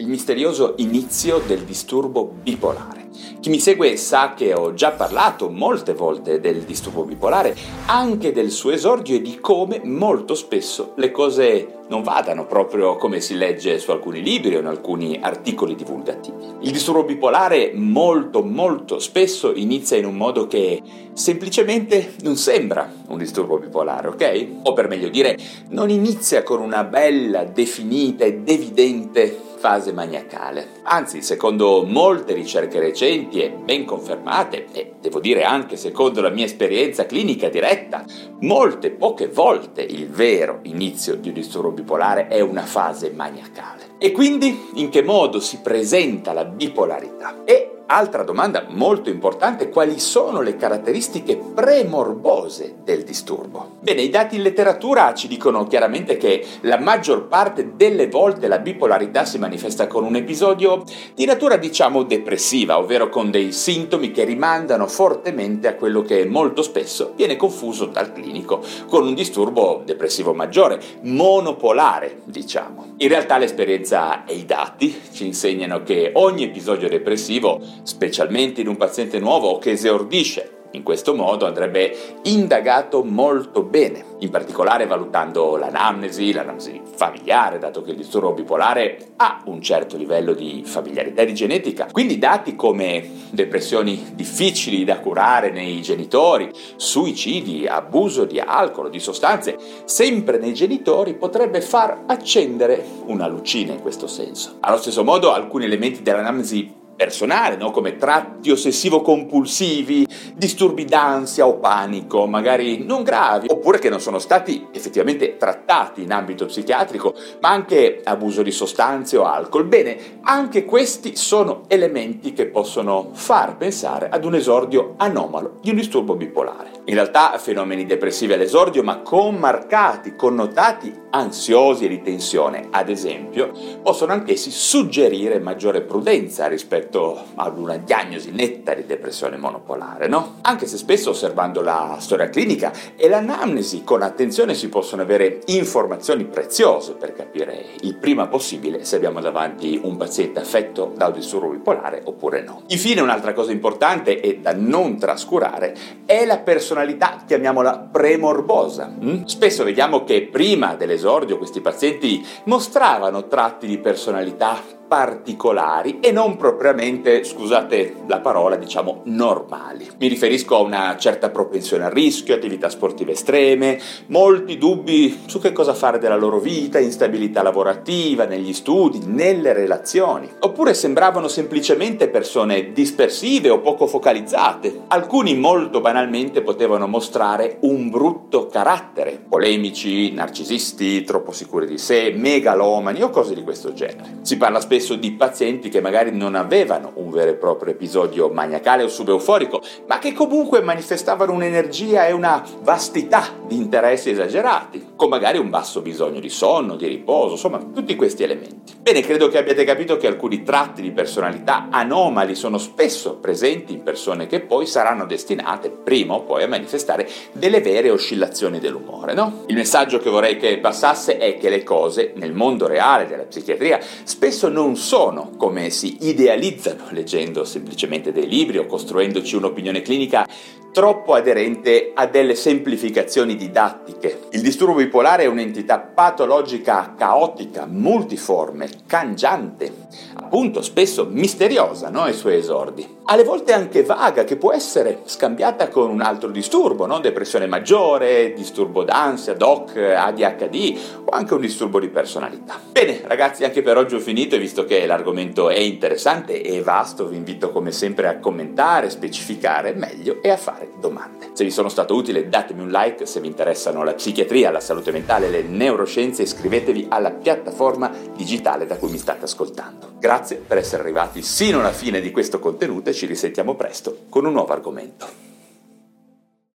il 0.00 0.06
misterioso 0.06 0.74
inizio 0.76 1.42
del 1.44 1.64
disturbo 1.64 2.24
bipolare. 2.24 3.08
Chi 3.40 3.50
mi 3.50 3.58
segue 3.58 3.96
sa 3.96 4.34
che 4.34 4.54
ho 4.54 4.72
già 4.72 4.92
parlato 4.92 5.50
molte 5.50 5.92
volte 5.92 6.38
del 6.38 6.60
disturbo 6.62 7.02
bipolare, 7.02 7.56
anche 7.86 8.32
del 8.32 8.52
suo 8.52 8.70
esordio 8.70 9.16
e 9.16 9.20
di 9.20 9.40
come 9.40 9.80
molto 9.82 10.36
spesso 10.36 10.92
le 10.96 11.10
cose 11.10 11.78
non 11.88 12.02
vadano 12.02 12.46
proprio 12.46 12.96
come 12.96 13.20
si 13.20 13.34
legge 13.34 13.78
su 13.80 13.90
alcuni 13.90 14.22
libri 14.22 14.54
o 14.54 14.60
in 14.60 14.66
alcuni 14.66 15.18
articoli 15.20 15.74
divulgativi. 15.74 16.36
Il 16.60 16.70
disturbo 16.70 17.02
bipolare 17.02 17.72
molto 17.74 18.44
molto 18.44 19.00
spesso 19.00 19.52
inizia 19.52 19.96
in 19.96 20.04
un 20.04 20.14
modo 20.14 20.46
che 20.46 20.80
semplicemente 21.12 22.14
non 22.22 22.36
sembra 22.36 22.88
un 23.08 23.18
disturbo 23.18 23.58
bipolare, 23.58 24.08
ok? 24.08 24.48
O 24.62 24.74
per 24.74 24.86
meglio 24.86 25.08
dire, 25.08 25.36
non 25.70 25.90
inizia 25.90 26.44
con 26.44 26.60
una 26.60 26.84
bella, 26.84 27.42
definita 27.42 28.24
ed 28.24 28.48
evidente 28.48 29.46
fase 29.58 29.92
maniacale. 29.92 30.68
Anzi, 30.84 31.20
secondo 31.20 31.84
molte 31.84 32.32
ricerche 32.32 32.78
recenti 32.78 33.42
e 33.42 33.50
ben 33.50 33.84
confermate, 33.84 34.66
e 34.72 34.92
devo 35.00 35.20
dire 35.20 35.42
anche 35.44 35.76
secondo 35.76 36.20
la 36.20 36.30
mia 36.30 36.44
esperienza 36.44 37.06
clinica 37.06 37.48
diretta, 37.48 38.04
molte 38.40 38.90
poche 38.90 39.28
volte 39.28 39.82
il 39.82 40.08
vero 40.08 40.60
inizio 40.62 41.16
di 41.16 41.28
un 41.28 41.34
disturbo 41.34 41.70
bipolare 41.70 42.28
è 42.28 42.40
una 42.40 42.62
fase 42.62 43.10
maniacale. 43.10 43.96
E 43.98 44.12
quindi 44.12 44.70
in 44.74 44.88
che 44.90 45.02
modo 45.02 45.40
si 45.40 45.58
presenta 45.60 46.32
la 46.32 46.44
bipolarità? 46.44 47.42
E 47.44 47.77
Altra 47.90 48.22
domanda 48.22 48.66
molto 48.68 49.08
importante, 49.08 49.70
quali 49.70 49.98
sono 49.98 50.42
le 50.42 50.56
caratteristiche 50.56 51.38
premorbose 51.38 52.74
del 52.84 53.02
disturbo? 53.02 53.76
Bene, 53.80 54.02
i 54.02 54.10
dati 54.10 54.36
in 54.36 54.42
letteratura 54.42 55.14
ci 55.14 55.26
dicono 55.26 55.66
chiaramente 55.66 56.18
che 56.18 56.44
la 56.62 56.78
maggior 56.78 57.28
parte 57.28 57.72
delle 57.76 58.08
volte 58.08 58.46
la 58.46 58.58
bipolarità 58.58 59.24
si 59.24 59.38
manifesta 59.38 59.86
con 59.86 60.04
un 60.04 60.16
episodio 60.16 60.84
di 61.14 61.24
natura 61.24 61.56
diciamo 61.56 62.02
depressiva, 62.02 62.76
ovvero 62.76 63.08
con 63.08 63.30
dei 63.30 63.52
sintomi 63.52 64.10
che 64.10 64.24
rimandano 64.24 64.86
fortemente 64.86 65.66
a 65.66 65.74
quello 65.74 66.02
che 66.02 66.26
molto 66.26 66.60
spesso 66.60 67.14
viene 67.16 67.36
confuso 67.36 67.86
dal 67.86 68.12
clinico 68.12 68.62
con 68.86 69.06
un 69.06 69.14
disturbo 69.14 69.80
depressivo 69.82 70.34
maggiore, 70.34 70.78
monopolare 71.04 72.18
diciamo. 72.24 72.96
In 72.98 73.08
realtà 73.08 73.38
l'esperienza 73.38 74.26
e 74.26 74.34
i 74.34 74.44
dati 74.44 74.94
ci 75.10 75.24
insegnano 75.24 75.82
che 75.82 76.10
ogni 76.12 76.42
episodio 76.42 76.90
depressivo 76.90 77.76
specialmente 77.82 78.60
in 78.60 78.68
un 78.68 78.76
paziente 78.76 79.18
nuovo 79.18 79.48
o 79.48 79.58
che 79.58 79.72
esordisce. 79.72 80.52
In 80.72 80.82
questo 80.82 81.14
modo 81.14 81.46
andrebbe 81.46 81.96
indagato 82.24 83.02
molto 83.02 83.62
bene, 83.62 84.04
in 84.18 84.28
particolare 84.28 84.86
valutando 84.86 85.56
l'anamnesi, 85.56 86.30
l'anamnesi 86.30 86.82
familiare, 86.94 87.58
dato 87.58 87.80
che 87.80 87.92
il 87.92 87.96
disturbo 87.96 88.34
bipolare 88.34 89.12
ha 89.16 89.40
un 89.46 89.62
certo 89.62 89.96
livello 89.96 90.34
di 90.34 90.62
familiarità 90.66 91.24
di 91.24 91.32
genetica. 91.32 91.88
Quindi 91.90 92.18
dati 92.18 92.54
come 92.54 93.02
depressioni 93.30 94.10
difficili 94.12 94.84
da 94.84 95.00
curare 95.00 95.50
nei 95.50 95.80
genitori, 95.80 96.50
suicidi, 96.76 97.66
abuso 97.66 98.26
di 98.26 98.38
alcol, 98.38 98.90
di 98.90 99.00
sostanze, 99.00 99.56
sempre 99.86 100.36
nei 100.36 100.52
genitori 100.52 101.14
potrebbe 101.14 101.62
far 101.62 102.02
accendere 102.06 102.84
una 103.06 103.26
lucina 103.26 103.72
in 103.72 103.80
questo 103.80 104.06
senso. 104.06 104.56
Allo 104.60 104.76
stesso 104.76 105.02
modo 105.02 105.32
alcuni 105.32 105.64
elementi 105.64 106.02
dell'anamnesi 106.02 106.77
personale, 106.98 107.54
no? 107.54 107.70
come 107.70 107.96
tratti 107.96 108.50
ossessivo-compulsivi, 108.50 110.04
disturbi 110.34 110.84
d'ansia 110.84 111.46
o 111.46 111.58
panico, 111.58 112.26
magari 112.26 112.84
non 112.84 113.04
gravi, 113.04 113.46
oppure 113.48 113.78
che 113.78 113.88
non 113.88 114.00
sono 114.00 114.18
stati 114.18 114.66
effettivamente 114.72 115.36
trattati 115.36 116.02
in 116.02 116.10
ambito 116.10 116.46
psichiatrico, 116.46 117.14
ma 117.40 117.50
anche 117.50 118.00
abuso 118.02 118.42
di 118.42 118.50
sostanze 118.50 119.16
o 119.16 119.24
alcol. 119.26 119.64
Bene, 119.64 120.18
anche 120.22 120.64
questi 120.64 121.14
sono 121.14 121.62
elementi 121.68 122.32
che 122.32 122.46
possono 122.46 123.10
far 123.12 123.56
pensare 123.56 124.08
ad 124.08 124.24
un 124.24 124.34
esordio 124.34 124.94
anomalo 124.96 125.58
di 125.62 125.70
un 125.70 125.76
disturbo 125.76 126.16
bipolare. 126.16 126.70
In 126.86 126.94
realtà 126.94 127.38
fenomeni 127.38 127.86
depressivi 127.86 128.32
all'esordio, 128.32 128.82
ma 128.82 129.02
con 129.02 129.36
marcati 129.36 130.16
connotati 130.16 131.06
ansiosi 131.10 131.84
e 131.84 131.88
di 131.88 132.02
tensione, 132.02 132.68
ad 132.70 132.88
esempio, 132.88 133.52
possono 133.82 134.12
anch'essi 134.12 134.50
suggerire 134.50 135.38
maggiore 135.38 135.82
prudenza 135.82 136.48
rispetto 136.48 136.87
rispetto 136.88 137.22
ad 137.34 137.58
una 137.58 137.76
diagnosi 137.76 138.30
netta 138.30 138.72
di 138.72 138.86
depressione 138.86 139.36
monopolare, 139.36 140.08
no? 140.08 140.36
Anche 140.42 140.66
se 140.66 140.78
spesso 140.78 141.10
osservando 141.10 141.60
la 141.60 141.96
storia 142.00 142.28
clinica 142.30 142.72
e 142.96 143.08
l'anamnesi 143.08 143.84
con 143.84 144.02
attenzione 144.02 144.54
si 144.54 144.68
possono 144.68 145.02
avere 145.02 145.40
informazioni 145.46 146.24
preziose 146.24 146.94
per 146.94 147.14
capire 147.14 147.66
il 147.82 147.96
prima 147.96 148.26
possibile 148.26 148.84
se 148.84 148.96
abbiamo 148.96 149.20
davanti 149.20 149.78
un 149.82 149.96
paziente 149.96 150.40
affetto 150.40 150.92
da 150.96 151.06
un 151.06 151.12
disturbo 151.12 151.48
bipolare 151.50 152.00
oppure 152.04 152.42
no. 152.42 152.62
Infine 152.68 153.02
un'altra 153.02 153.34
cosa 153.34 153.52
importante 153.52 154.20
e 154.20 154.38
da 154.38 154.54
non 154.54 154.98
trascurare 154.98 155.76
è 156.06 156.24
la 156.24 156.38
personalità, 156.38 157.22
chiamiamola 157.26 157.88
premorbosa. 157.92 158.92
Mm? 159.02 159.24
Spesso 159.24 159.62
vediamo 159.62 160.04
che 160.04 160.22
prima 160.22 160.74
dell'esordio 160.74 161.36
questi 161.36 161.60
pazienti 161.60 162.24
mostravano 162.44 163.26
tratti 163.28 163.66
di 163.66 163.78
personalità 163.78 164.76
particolari 164.88 165.98
e 166.00 166.10
non 166.10 166.36
propriamente, 166.36 167.22
scusate 167.22 167.96
la 168.06 168.20
parola, 168.20 168.56
diciamo 168.56 169.02
normali. 169.04 169.86
Mi 169.98 170.08
riferisco 170.08 170.56
a 170.56 170.60
una 170.60 170.96
certa 170.98 171.28
propensione 171.28 171.84
al 171.84 171.90
rischio, 171.92 172.34
attività 172.34 172.70
sportive 172.70 173.12
estreme, 173.12 173.78
molti 174.06 174.56
dubbi 174.56 175.20
su 175.26 175.38
che 175.38 175.52
cosa 175.52 175.74
fare 175.74 175.98
della 175.98 176.16
loro 176.16 176.40
vita, 176.40 176.78
instabilità 176.78 177.42
lavorativa, 177.42 178.24
negli 178.24 178.54
studi, 178.54 179.02
nelle 179.04 179.52
relazioni. 179.52 180.28
Oppure 180.40 180.72
sembravano 180.72 181.28
semplicemente 181.28 182.08
persone 182.08 182.72
dispersive 182.72 183.50
o 183.50 183.60
poco 183.60 183.86
focalizzate. 183.86 184.84
Alcuni 184.88 185.36
molto 185.36 185.80
banalmente 185.80 186.40
potevano 186.40 186.86
mostrare 186.86 187.58
un 187.60 187.90
brutto 187.90 188.46
carattere, 188.46 189.22
polemici, 189.28 190.12
narcisisti, 190.12 191.04
troppo 191.04 191.32
sicuri 191.32 191.66
di 191.66 191.76
sé, 191.76 192.14
megalomani 192.16 193.02
o 193.02 193.10
cose 193.10 193.34
di 193.34 193.42
questo 193.42 193.74
genere. 193.74 194.18
Si 194.22 194.38
parla 194.38 194.60
spesso 194.60 194.76
spesso 194.78 194.94
di 194.94 195.10
pazienti 195.12 195.68
che 195.68 195.80
magari 195.80 196.12
non 196.12 196.36
avevano 196.36 196.92
un 196.94 197.10
vero 197.10 197.30
e 197.30 197.34
proprio 197.34 197.72
episodio 197.72 198.28
maniacale 198.28 198.84
o 198.84 198.88
subeuforico, 198.88 199.60
ma 199.86 199.98
che 199.98 200.12
comunque 200.12 200.60
manifestavano 200.60 201.32
un'energia 201.32 202.06
e 202.06 202.12
una 202.12 202.44
vastità 202.62 203.24
di 203.46 203.56
interessi 203.56 204.10
esagerati, 204.10 204.87
con 204.98 205.08
magari 205.08 205.38
un 205.38 205.48
basso 205.48 205.80
bisogno 205.80 206.18
di 206.18 206.28
sonno, 206.28 206.74
di 206.74 206.88
riposo, 206.88 207.34
insomma 207.34 207.58
tutti 207.58 207.94
questi 207.94 208.24
elementi. 208.24 208.74
Bene, 208.80 209.00
credo 209.00 209.28
che 209.28 209.38
abbiate 209.38 209.62
capito 209.62 209.96
che 209.96 210.08
alcuni 210.08 210.42
tratti 210.42 210.82
di 210.82 210.90
personalità 210.90 211.68
anomali 211.70 212.34
sono 212.34 212.58
spesso 212.58 213.14
presenti 213.14 213.72
in 213.72 213.84
persone 213.84 214.26
che 214.26 214.40
poi 214.40 214.66
saranno 214.66 215.06
destinate 215.06 215.70
prima 215.70 216.14
o 216.14 216.22
poi 216.22 216.42
a 216.42 216.48
manifestare 216.48 217.08
delle 217.32 217.60
vere 217.60 217.90
oscillazioni 217.90 218.58
dell'umore, 218.58 219.14
no? 219.14 219.44
Il 219.46 219.54
messaggio 219.54 220.00
che 220.00 220.10
vorrei 220.10 220.36
che 220.36 220.58
passasse 220.58 221.16
è 221.18 221.38
che 221.38 221.48
le 221.48 221.62
cose 221.62 222.14
nel 222.16 222.32
mondo 222.32 222.66
reale 222.66 223.06
della 223.06 223.22
psichiatria 223.22 223.78
spesso 224.02 224.48
non 224.48 224.74
sono 224.74 225.30
come 225.36 225.70
si 225.70 225.98
idealizzano 226.00 226.86
leggendo 226.90 227.44
semplicemente 227.44 228.10
dei 228.10 228.26
libri 228.26 228.58
o 228.58 228.66
costruendoci 228.66 229.36
un'opinione 229.36 229.80
clinica 229.80 230.26
troppo 230.72 231.14
aderente 231.14 231.90
a 231.94 232.06
delle 232.06 232.34
semplificazioni 232.34 233.36
didattiche. 233.36 234.26
Il 234.30 234.42
disturbo 234.42 234.80
bipolare 234.88 235.24
è 235.24 235.26
un'entità 235.26 235.78
patologica 235.78 236.94
caotica, 236.96 237.66
multiforme, 237.66 238.68
cangiante, 238.86 239.70
appunto 240.14 240.62
spesso 240.62 241.06
misteriosa 241.08 241.90
no? 241.90 242.02
ai 242.02 242.14
suoi 242.14 242.36
esordi. 242.36 242.96
Alle 243.10 243.24
volte 243.24 243.52
anche 243.52 243.84
vaga, 243.84 244.24
che 244.24 244.36
può 244.36 244.52
essere 244.52 245.00
scambiata 245.04 245.68
con 245.68 245.88
un 245.88 246.02
altro 246.02 246.30
disturbo, 246.30 246.86
no? 246.86 247.00
depressione 247.00 247.46
maggiore, 247.46 248.32
disturbo 248.34 248.82
d'ansia, 248.82 249.34
DOC, 249.34 249.76
ADHD 249.96 250.78
o 251.04 251.10
anche 251.10 251.34
un 251.34 251.40
disturbo 251.40 251.80
di 251.80 251.88
personalità. 251.88 252.60
Bene 252.70 253.00
ragazzi, 253.04 253.44
anche 253.44 253.62
per 253.62 253.76
oggi 253.76 253.94
ho 253.94 254.00
finito 254.00 254.34
e 254.34 254.38
visto 254.38 254.64
che 254.64 254.84
l'argomento 254.86 255.48
è 255.48 255.58
interessante 255.58 256.42
e 256.42 256.62
vasto, 256.62 257.08
vi 257.08 257.16
invito 257.16 257.50
come 257.50 257.72
sempre 257.72 258.08
a 258.08 258.18
commentare, 258.18 258.90
specificare 258.90 259.72
meglio 259.72 260.22
e 260.22 260.30
a 260.30 260.36
fare 260.36 260.72
domande. 260.78 261.30
Se 261.32 261.44
vi 261.44 261.50
sono 261.50 261.68
stato 261.68 261.94
utile 261.94 262.28
datemi 262.28 262.60
un 262.60 262.70
like, 262.70 263.06
se 263.06 263.20
vi 263.20 263.26
interessano 263.26 263.84
la 263.84 263.94
psichiatria, 263.94 264.50
la 264.50 264.60
salute 264.60 264.77
mentale, 264.92 265.28
le 265.28 265.42
neuroscienze 265.42 266.22
iscrivetevi 266.22 266.86
alla 266.88 267.10
piattaforma 267.10 267.90
digitale 268.16 268.66
da 268.66 268.76
cui 268.76 268.90
mi 268.90 268.98
state 268.98 269.24
ascoltando. 269.24 269.92
Grazie 269.98 270.36
per 270.36 270.58
essere 270.58 270.82
arrivati 270.82 271.22
sino 271.22 271.60
alla 271.60 271.72
fine 271.72 272.00
di 272.00 272.10
questo 272.10 272.38
contenuto 272.38 272.90
e 272.90 272.94
ci 272.94 273.06
risentiamo 273.06 273.54
presto 273.54 274.04
con 274.08 274.24
un 274.24 274.32
nuovo 274.32 274.52
argomento. 274.52 275.27